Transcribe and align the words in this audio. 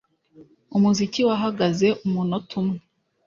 Umuziki 0.75 1.21
wahagaze 1.29 1.87
umunota 2.07 2.51
umwe 2.61 2.79